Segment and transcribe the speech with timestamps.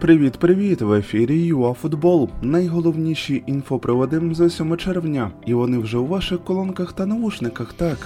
[0.00, 0.82] Привіт-привіт!
[0.82, 2.28] В ефірі ЮАФутбол.
[2.42, 7.72] Найголовніші інфоприводи за 7 червня, і вони вже у ваших колонках та навушниках.
[7.72, 7.98] Так.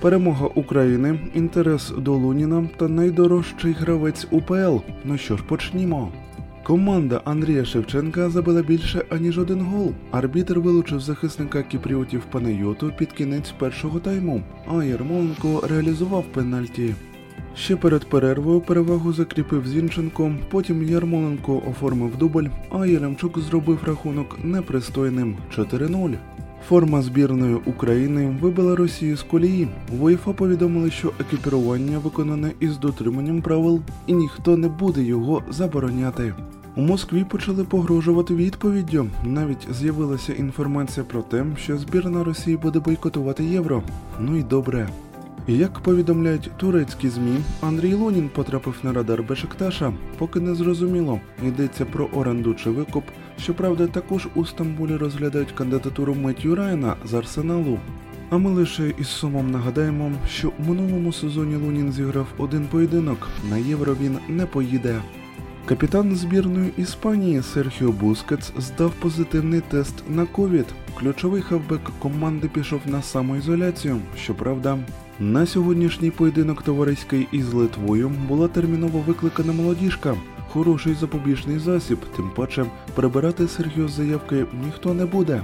[0.00, 4.76] Перемога України, інтерес до Луніна та найдорожчий гравець УПЛ.
[5.04, 6.12] Ну що ж, почнімо.
[6.62, 9.92] Команда Андрія Шевченка забила більше аніж один гол.
[10.10, 16.94] Арбітр вилучив захисника кіпріотів Панайоту під кінець першого тайму, а Ярмоленко реалізував пенальті.
[17.56, 25.36] Ще перед перервою перевагу закріпив Зінченко, потім Ярмоленко оформив дубль, а Яремчук зробив рахунок непристойним
[25.56, 26.14] 4-0.
[26.68, 29.68] Форма збірної України вибила Росію з колії.
[29.92, 36.34] В УЄФА повідомили, що екіпірування виконане із дотриманням правил, і ніхто не буде його забороняти.
[36.76, 39.06] У Москві почали погрожувати відповіддю.
[39.24, 43.82] Навіть з'явилася інформація про те, що збірна Росії буде бойкотувати євро.
[44.20, 44.88] Ну і добре.
[45.46, 52.04] Як повідомляють турецькі змі, Андрій Лунін потрапив на радар Бешикташа, поки не зрозуміло, йдеться про
[52.04, 53.04] оренду чи викуп.
[53.38, 57.78] Щоправда, також у Стамбулі розглядають кандидатуру Меттю Райана з Арсеналу.
[58.30, 63.28] А ми лише із сумом нагадаємо, що у минулому сезоні Лунін зіграв один поєдинок.
[63.50, 65.00] На євро він не поїде.
[65.66, 70.66] Капітан збірної Іспанії Серхіо Бускетс здав позитивний тест на ковід.
[70.98, 74.00] Ключовий хавбек команди пішов на самоізоляцію.
[74.16, 74.78] Щоправда,
[75.22, 80.16] на сьогоднішній поєдинок товариський із Литвою була терміново викликана молодіжка.
[80.48, 85.42] Хороший запобіжний засіб, тим паче прибирати Сергіо з заявки ніхто не буде.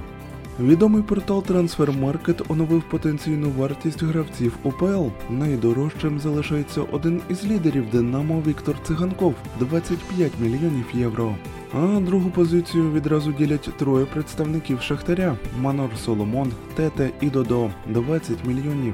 [0.59, 5.07] Відомий портал Transfermarkt оновив потенційну вартість гравців УПЛ.
[5.29, 11.35] Найдорожчим залишається один із лідерів Динамо Віктор Циганков 25 мільйонів євро.
[11.73, 18.93] А другу позицію відразу ділять троє представників Шахтаря: Манор Соломон, Тете і Додо 20 мільйонів.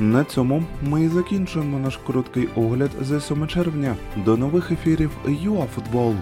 [0.00, 3.96] На цьому ми і закінчуємо наш короткий огляд за 7 червня.
[4.16, 6.14] До нових ефірів ЮАФутбол.